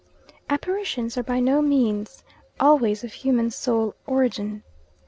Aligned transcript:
Apparitions 0.49 1.15
are 1.15 1.21
by 1.21 1.39
no 1.39 1.61
means 1.61 2.23
always 2.59 3.03
of 3.03 3.13
human 3.13 3.51
soul 3.51 3.93
origin. 4.07 4.63